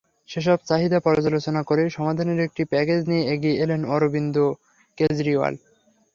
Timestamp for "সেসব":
0.29-0.59